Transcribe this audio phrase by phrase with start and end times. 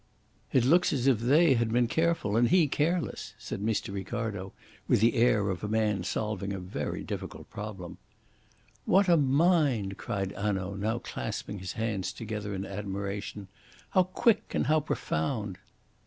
[0.51, 3.93] "It looks as if they had been careful and he careless," said Mr.
[3.93, 4.51] Ricardo,
[4.87, 7.99] with the air of a man solving a very difficult problem.
[8.85, 13.47] "What a mind!" cried Hanaud, now clasping his hands together in admiration.
[13.91, 15.59] "How quick and how profound!"